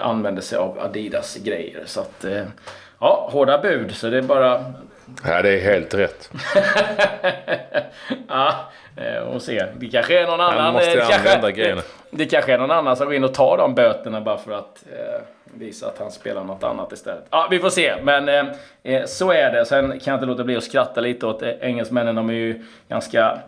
använder 0.00 0.42
sig 0.42 0.58
av 0.58 0.78
Adidas 0.78 1.36
grejer. 1.36 1.82
Så 1.86 2.00
att, 2.00 2.24
eh, 2.24 2.44
ja, 3.00 3.28
hårda 3.32 3.58
bud. 3.58 3.94
Så 3.94 4.10
det 4.10 4.18
är 4.18 4.22
bara 4.22 4.64
Ja, 5.24 5.42
det 5.42 5.50
är 5.50 5.60
helt 5.60 5.94
rätt. 5.94 6.30
ja, 8.28 8.70
eh, 8.96 9.18
och 9.18 9.42
se. 9.42 9.64
Det 9.76 9.86
kanske 9.86 10.22
är 10.22 10.26
någon 10.26 10.40
annan... 10.40 10.64
Han 10.64 10.72
måste 10.72 10.98
eh, 10.98 11.18
använda 11.18 11.50
grejerna. 11.50 11.82
Det 12.10 12.26
kanske 12.26 12.54
är 12.54 12.58
någon 12.58 12.70
annan 12.70 12.96
som 12.96 13.06
går 13.06 13.14
in 13.14 13.24
och 13.24 13.34
tar 13.34 13.58
de 13.58 13.74
böterna 13.74 14.20
bara 14.20 14.38
för 14.38 14.52
att 14.52 14.84
eh, 14.92 15.20
visa 15.44 15.86
att 15.86 15.98
han 15.98 16.10
spelar 16.10 16.44
något 16.44 16.64
annat 16.64 16.92
istället. 16.92 17.26
Ja, 17.30 17.48
vi 17.50 17.58
får 17.58 17.70
se. 17.70 17.94
Men 18.02 18.28
eh, 18.28 18.44
eh 18.82 19.04
så 19.04 19.32
är 19.32 19.52
det. 19.52 19.66
Sen 19.66 19.90
kan 19.90 20.00
jag 20.04 20.16
inte 20.16 20.26
låta 20.26 20.44
bli 20.44 20.56
att 20.56 20.64
skratta 20.64 21.00
lite 21.00 21.26
åt 21.26 21.42
engelsmännen. 21.42 22.14
De 22.14 22.28
är 22.30 22.34
ju 22.34 22.64
ganska 22.88 23.38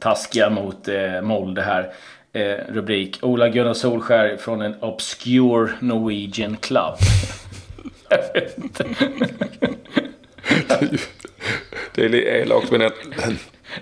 taskiga 0.00 0.50
mot 0.50 0.88
eh, 0.88 1.20
Molde 1.22 1.62
här. 1.62 1.92
Eh, 2.32 2.56
rubrik. 2.68 3.18
Ola 3.22 3.48
Gunnar 3.48 3.74
Solskär 3.74 4.36
från 4.36 4.62
en 4.62 4.82
obscure 4.82 5.72
Norwegian 5.80 6.56
club. 6.56 6.94
det 11.94 12.04
är 12.04 12.14
elakt 12.14 12.70
men 12.70 12.90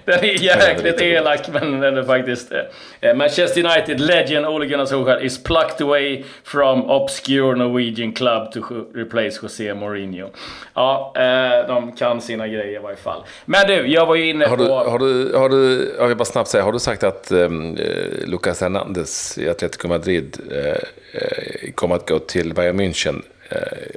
den 0.04 0.18
är 0.18 0.42
jäkligt 0.42 1.00
elak 1.00 1.48
men 1.52 1.80
den 1.80 1.96
är 1.96 2.02
faktiskt... 2.02 2.52
Eh, 3.00 3.14
Manchester 3.14 3.64
United 3.64 4.00
legend 4.00 4.46
Ole 4.46 4.66
Gunnar 4.66 4.86
Solskjaer 4.86 5.24
is 5.24 5.42
plucked 5.42 5.80
away 5.80 6.24
from 6.44 6.90
obscure 6.90 7.56
Norwegian 7.56 8.12
club 8.12 8.52
to 8.52 8.60
replace 8.94 9.38
José 9.42 9.74
Mourinho. 9.74 10.30
Ja, 10.74 11.12
eh, 11.16 11.66
de 11.68 11.92
kan 11.92 12.20
sina 12.20 12.48
grejer 12.48 12.80
i 12.80 12.82
varje 12.82 12.96
fall. 12.96 13.24
Men 13.44 13.66
du, 13.66 13.86
jag 13.86 14.06
var 14.06 14.14
ju 14.14 14.28
inne 14.28 14.46
har 14.46 14.56
du, 14.56 14.66
på... 14.66 14.74
Har 14.74 14.98
du, 14.98 15.34
har 15.36 15.48
du, 15.48 15.94
jag 15.98 16.08
vill 16.08 16.16
bara 16.16 16.24
snabbt 16.24 16.48
säga, 16.48 16.64
har 16.64 16.72
du 16.72 16.78
sagt 16.78 17.04
att 17.04 17.32
um, 17.32 17.78
Lucas 18.26 18.60
Hernandez 18.60 19.38
i 19.38 19.48
Atletico 19.48 19.88
Madrid 19.88 20.38
uh, 20.52 21.70
kommer 21.74 21.94
att 21.94 22.08
gå 22.08 22.18
till 22.18 22.54
Bayern 22.54 22.80
München 22.80 23.22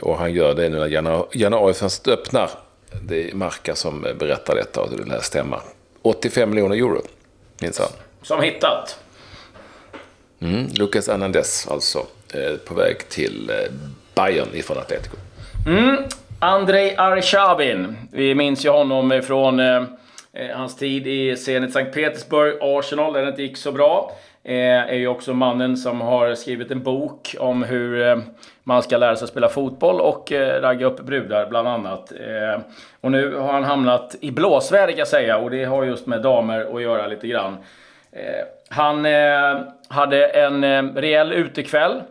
och 0.01 0.17
han 0.17 0.33
gör 0.33 0.53
det 0.53 0.69
nu 0.69 0.77
när 0.77 1.25
januarifönstret 1.37 2.19
öppnar. 2.19 2.49
Det 3.01 3.29
är 3.29 3.35
Marca 3.35 3.75
som 3.75 4.01
berättar 4.01 4.55
detta 4.55 4.81
och 4.81 4.89
det 4.97 5.03
lär 5.03 5.19
stämma. 5.19 5.61
85 6.01 6.49
miljoner 6.49 6.75
euro, 6.75 7.01
minsann. 7.61 7.89
Som 8.21 8.41
hittat. 8.41 8.99
Mm, 10.39 10.67
Lucas 10.67 11.07
Hernandez 11.07 11.67
alltså, 11.71 12.05
eh, 12.33 12.57
på 12.57 12.73
väg 12.73 13.09
till 13.09 13.49
eh, 13.49 13.55
Bayern 14.15 14.47
ifrån 14.53 14.77
Atletico. 14.77 15.15
Mm. 15.67 16.03
Andrei 16.39 16.95
Arshavin. 16.97 17.97
Vi 18.11 18.35
minns 18.35 18.65
ju 18.65 18.69
honom 18.69 19.21
från 19.25 19.59
eh, 19.59 19.83
eh, 20.33 20.57
hans 20.57 20.75
tid 20.75 21.07
i 21.07 21.35
Zenit 21.37 21.73
Sankt 21.73 21.93
Petersburg, 21.93 22.57
Arsenal, 22.61 23.13
där 23.13 23.21
det 23.21 23.29
inte 23.29 23.41
gick 23.41 23.57
så 23.57 23.71
bra. 23.71 24.11
Eh, 24.47 24.89
är 24.89 24.93
ju 24.93 25.07
också 25.07 25.33
mannen 25.33 25.77
som 25.77 26.01
har 26.01 26.35
skrivit 26.35 26.71
en 26.71 26.83
bok 26.83 27.35
om 27.39 27.63
hur 27.63 28.07
eh, 28.07 28.17
man 28.63 28.83
ska 28.83 28.97
lära 28.97 29.15
sig 29.15 29.27
spela 29.27 29.49
fotboll 29.49 30.01
och 30.01 30.31
eh, 30.31 30.61
ragga 30.61 30.85
upp 30.85 30.99
brudar 30.99 31.49
bland 31.49 31.67
annat. 31.67 32.11
Och 33.01 33.11
nu 33.11 33.35
har 33.35 33.53
han 33.53 33.63
hamnat 33.63 34.15
i 34.21 34.31
blåsväder 34.31 34.87
kan 34.87 34.97
jag 34.97 35.07
säga 35.07 35.37
och 35.37 35.51
det 35.51 35.63
har 35.63 35.83
just 35.83 36.07
med 36.07 36.21
damer 36.21 36.75
att 36.75 36.81
göra 36.81 37.07
lite 37.07 37.27
grann. 37.27 37.57
Han 38.69 39.05
hade 39.87 40.27
en 40.27 40.93
rejäl 40.95 41.33
utekväll 41.33 42.01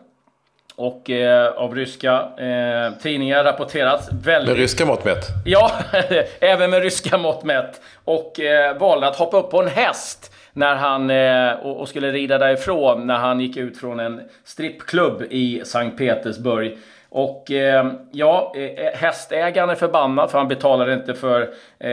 och 0.77 1.11
eh, 1.11 1.49
av 1.49 1.75
ryska 1.75 2.13
eh, 2.39 2.99
tidningar 3.03 3.45
rapporterats 3.45 4.09
väldigt... 4.13 4.49
Med 4.49 4.59
ryska 4.59 4.87
mått 4.87 5.05
mätt? 5.05 5.25
Ja, 5.45 5.71
även 6.41 6.71
med 6.71 6.83
ryska 6.83 7.19
mått 7.19 7.45
mätt. 7.45 7.81
Och 8.05 8.41
eh, 8.41 8.79
valde 8.79 9.09
att 9.09 9.17
hoppa 9.17 9.37
upp 9.37 9.51
på 9.51 9.63
en 9.63 9.69
häst 9.69 10.33
när 10.57 10.75
han, 10.75 11.11
eh, 11.11 11.53
och, 11.53 11.89
skulle 11.89 12.13
rida 12.13 12.39
därifrån 12.39 13.07
när 13.07 13.15
han 13.15 13.41
gick 13.41 13.57
ut 13.57 13.79
från 13.79 14.01
en 14.01 14.21
strippklubb 14.45 15.23
i 15.31 15.63
Sankt 15.65 15.99
Petersburg. 15.99 16.79
Och 17.09 17.51
eh, 17.51 17.93
ja, 18.13 18.53
eh, 18.57 18.63
eh, 18.63 18.95
hästägaren 18.95 19.71
är 19.71 19.75
förbannad 19.75 20.31
för 20.31 20.39
han 20.39 20.49
betalade 20.49 20.95
inte 20.95 21.15
för 21.15 21.49
eh, 21.79 21.91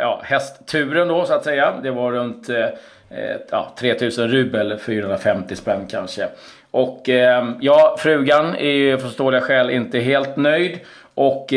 ja, 0.00 0.20
hästturen 0.24 1.08
då 1.08 1.24
så 1.24 1.34
att 1.34 1.44
säga. 1.44 1.74
Det 1.82 1.90
var 1.90 2.12
runt 2.12 2.48
eh, 2.48 2.64
eh 3.10 3.36
ja, 3.50 3.72
3000 3.78 4.28
rubel, 4.28 4.78
450 4.78 5.56
spänn 5.56 5.86
kanske. 5.90 6.28
Och 6.70 7.08
eh, 7.08 7.48
ja, 7.60 7.96
frugan 7.98 8.54
är 8.56 8.72
ju 8.72 8.98
förståeliga 8.98 9.40
skäl 9.40 9.70
inte 9.70 9.98
helt 9.98 10.36
nöjd. 10.36 10.78
Och 11.14 11.52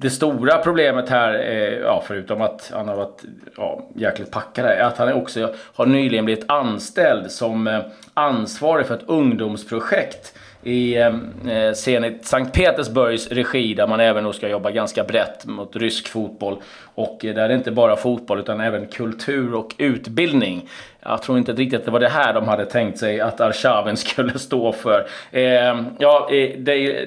det 0.00 0.10
stora 0.10 0.58
problemet 0.58 1.08
här, 1.08 1.32
är, 1.32 1.80
ja, 1.80 2.02
förutom 2.06 2.42
att 2.42 2.70
han 2.74 2.88
har 2.88 2.96
varit 2.96 3.22
ja, 3.56 3.88
jäkligt 3.94 4.30
packad, 4.30 4.66
är 4.66 4.80
att 4.80 4.98
han 4.98 5.12
också 5.12 5.54
har 5.74 5.86
nyligen 5.86 6.24
blivit 6.24 6.50
anställd 6.50 7.30
som 7.30 7.66
eh, 7.66 7.80
ansvarig 8.14 8.86
för 8.86 8.94
ett 8.94 9.04
ungdomsprojekt 9.06 10.34
i 10.62 10.96
ehm, 10.96 11.32
eh, 11.48 11.72
Zenit 11.72 12.26
Sankt 12.26 12.54
Petersburgs 12.54 13.28
regi 13.28 13.74
där 13.74 13.86
man 13.86 14.00
även 14.00 14.24
då 14.24 14.32
ska 14.32 14.48
jobba 14.48 14.70
ganska 14.70 15.04
brett 15.04 15.46
mot 15.46 15.76
rysk 15.76 16.08
fotboll. 16.08 16.56
Och 16.94 17.24
eh, 17.24 17.34
där 17.34 17.42
är 17.42 17.48
det 17.48 17.54
inte 17.54 17.70
bara 17.70 17.96
fotboll 17.96 18.40
utan 18.40 18.60
även 18.60 18.86
kultur 18.86 19.54
och 19.54 19.74
utbildning. 19.78 20.68
Jag 21.02 21.22
tror 21.22 21.38
inte 21.38 21.52
riktigt 21.52 21.78
att 21.78 21.84
det 21.84 21.90
var 21.90 22.00
det 22.00 22.08
här 22.08 22.34
de 22.34 22.48
hade 22.48 22.64
tänkt 22.64 22.98
sig 22.98 23.20
att 23.20 23.40
Arshavin 23.40 23.96
skulle 23.96 24.38
stå 24.38 24.72
för. 24.72 25.06
Eh, 25.30 25.82
ja, 25.98 26.28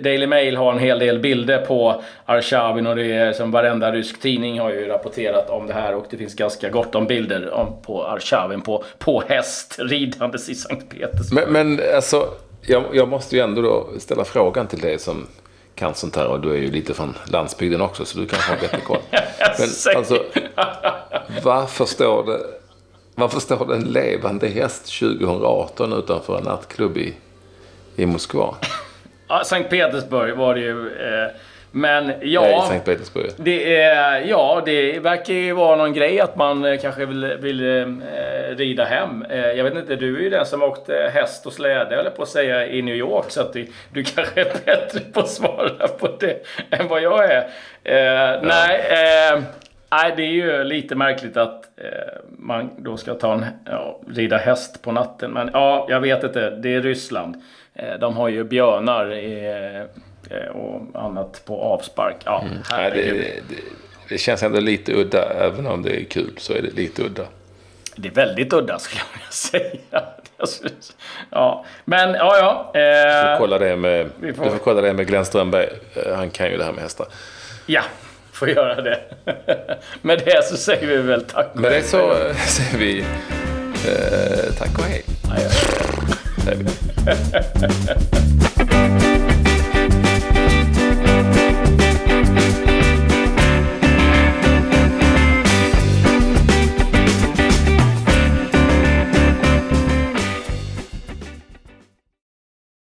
Daily 0.02 0.28
Mail 0.28 0.56
har 0.56 0.74
en 0.74 0.80
hel 0.80 1.00
del 1.00 1.20
bilder 1.20 1.58
på 1.58 2.02
Arshavin 2.26 2.88
och 2.88 2.96
det 2.96 3.12
är 3.12 3.34
som 3.34 3.52
varenda 3.52 3.92
rysk 3.92 4.22
tidning 4.22 4.60
har 4.60 4.70
ju 4.70 4.88
rapporterat 4.88 5.50
om 5.50 5.68
det 5.68 5.74
här 5.74 5.96
och 5.96 6.06
det 6.10 6.18
finns 6.18 6.36
ganska 6.36 6.70
gott 6.70 6.96
om 6.96 7.08
bilder 7.08 7.54
om, 7.54 7.82
på 7.82 8.04
Arshavin 8.04 8.62
på, 8.62 8.84
på 8.98 9.24
häst 9.28 9.76
ridandes 9.80 10.50
i 10.50 10.56
Sankt 10.56 10.90
Petersburg. 10.90 11.48
Men, 11.50 11.74
men 11.74 11.96
alltså 11.96 12.28
jag, 12.66 12.84
jag, 12.94 13.08
måste 13.08 13.36
ju 13.36 13.42
ändå 13.42 13.62
då 13.62 13.88
ställa 14.00 14.26
frågan 14.26 14.68
till 14.68 14.80
dig 14.80 15.00
som 15.00 15.28
kan 15.76 15.96
sånt 15.96 16.16
här 16.16 16.28
och 16.28 16.42
du 16.42 16.52
är 16.52 16.58
ju 16.58 16.72
lite 16.72 16.94
från 16.94 17.14
landsbygden 17.26 17.82
också 17.82 18.06
så 18.06 18.20
du 18.20 18.26
kanske 18.26 18.52
har 18.52 18.60
bättre 18.60 18.82
koll. 18.82 19.02
Men 19.60 19.98
alltså, 19.98 20.24
varför 21.44 21.86
står 21.86 22.26
det, 22.26 22.40
varför 23.16 23.40
står 23.40 23.66
det 23.66 23.76
en 23.76 23.84
levande 23.84 24.48
häst 24.48 25.00
2018 25.00 25.94
utanför 25.94 26.38
en 26.38 26.44
nattklubb 26.44 26.98
i, 26.98 27.14
i 27.96 28.06
Moskva? 28.06 28.56
Ja, 29.28 29.44
Sankt 29.46 29.70
Petersburg 29.70 30.38
var 30.38 30.56
det 30.56 30.62
ju. 30.62 30.88
Eh, 30.88 31.32
men 31.76 32.14
ja, 32.22 32.68
Nej. 32.70 32.98
Det, 33.38 33.82
är, 33.82 34.22
ja, 34.22 34.62
det 34.66 35.00
verkar 35.00 35.34
ju 35.34 35.54
vara 35.54 35.76
någon 35.76 35.94
grej 35.94 36.20
att 36.20 36.36
man 36.36 36.66
eh, 36.66 36.80
kanske 36.80 37.06
vill, 37.06 37.26
vill 37.26 37.80
eh, 37.80 37.86
rida 38.56 38.84
hem. 38.84 39.26
Eh, 39.30 39.40
jag 39.40 39.64
vet 39.64 39.76
inte, 39.76 39.96
du 39.96 40.18
är 40.18 40.22
ju 40.22 40.30
den 40.30 40.46
som 40.46 40.64
åkte 40.64 41.12
häst 41.14 41.46
och 41.46 41.54
släde, 41.54 42.00
eller 42.00 42.10
på 42.10 42.24
att 42.24 42.30
säga, 42.30 42.68
i 42.68 42.82
New 42.82 42.96
York. 42.96 43.26
Så 43.28 43.42
att 43.42 43.54
du, 43.54 43.68
du 43.94 44.04
kanske 44.04 44.42
är 44.42 44.66
bättre 44.66 45.00
på 45.00 45.20
att 45.20 45.30
svara 45.30 45.88
på 45.88 46.10
det 46.20 46.46
än 46.70 46.88
vad 46.88 47.02
jag 47.02 47.32
är. 47.32 47.50
Eh, 47.84 47.98
ja. 47.98 48.40
Nej, 48.44 48.80
eh, 48.90 49.42
nej, 49.92 50.14
det 50.18 50.24
är 50.24 50.32
ju 50.32 50.64
lite 50.64 50.96
märkligt 50.96 51.38
att 51.38 51.64
eh, 51.78 51.90
man 52.30 52.70
då 52.78 52.98
ska 52.98 53.14
ta 53.14 53.34
en, 53.34 53.46
ja, 53.66 54.00
rida 54.08 54.38
häst 54.38 54.82
på 54.84 54.92
natten. 54.92 55.32
Men 55.32 55.50
ja, 55.54 55.88
jag 55.90 56.00
vet 56.00 56.24
inte. 56.24 56.50
Det 56.50 56.76
är 56.76 56.82
Ryssland. 56.82 57.36
de 58.00 58.18
har 58.18 58.30
ju 58.30 58.44
björnar 58.44 59.14
i 59.14 59.34
Eh, 59.74 60.13
och 60.54 60.82
annat 60.94 61.42
på 61.46 61.62
avspark. 61.62 62.16
Ja, 62.26 62.42
mm. 62.42 62.58
Nej, 62.72 62.92
det, 62.92 63.12
det, 63.12 63.56
det, 64.10 64.18
känns 64.18 64.44
ändå 64.44 64.60
lite 64.60 64.94
udda. 64.94 65.34
Även 65.34 65.68
om 65.68 65.84
det 65.84 66.02
är 66.02 66.04
kul 66.04 66.34
så 66.38 66.54
är 66.54 66.62
det 66.62 66.76
lite 66.76 67.04
udda. 67.04 67.24
Det 67.96 68.08
är 68.08 68.14
väldigt 68.14 68.54
udda 68.54 68.80
skulle 68.80 69.02
jag 69.02 69.14
vilja 69.14 69.32
säga. 69.32 70.04
Ja, 71.30 71.66
men 71.86 72.14
ja, 72.14 72.38
ja. 72.38 72.80
Eh, 72.80 72.82
du, 72.82 73.32
får 73.32 73.38
kolla 73.38 73.60
det 73.60 73.76
med, 73.76 74.10
får... 74.36 74.44
du 74.44 74.50
får 74.52 74.58
kolla 74.58 74.82
det 74.82 74.94
med 74.94 75.08
Glenn 75.08 75.26
Strömberg. 75.26 75.68
Eh, 75.96 76.16
han 76.16 76.30
kan 76.30 76.52
ju 76.52 76.58
det 76.58 76.64
här 76.64 76.72
med 76.72 76.84
hästar. 76.84 77.08
Ja, 77.66 77.82
får 78.32 78.50
göra 78.50 78.82
det. 78.82 79.00
med 80.02 80.22
det 80.26 80.46
så 80.46 80.58
säger 80.58 80.88
vi 80.88 80.98
väl 80.98 81.24
tack 81.24 81.48
och 81.54 81.60
Med 81.60 81.72
det 81.72 81.82
så 81.82 82.16
säger 82.36 82.78
vi 82.78 83.00
eh, 83.00 84.54
tack 84.58 84.80
och 84.80 84.86
hej. 84.86 85.04
Ja, 85.24 85.36
ja, 85.40 85.50
ja. 88.58 88.66